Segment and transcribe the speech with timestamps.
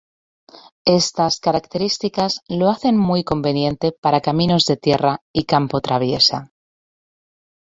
[0.99, 6.51] Estas características lo hacen muy conveniente para caminos de tierra y campo traviesa.